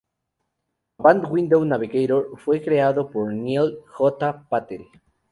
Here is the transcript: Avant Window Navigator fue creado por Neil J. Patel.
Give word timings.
Avant 0.97 1.25
Window 1.29 1.63
Navigator 1.63 2.29
fue 2.39 2.59
creado 2.59 3.11
por 3.11 3.31
Neil 3.31 3.77
J. 3.91 4.47
Patel. 4.49 4.87